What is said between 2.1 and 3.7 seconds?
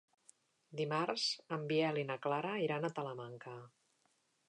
na Clara iran a Talamanca.